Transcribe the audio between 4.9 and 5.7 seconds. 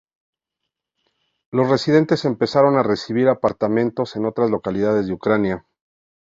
de Ucrania.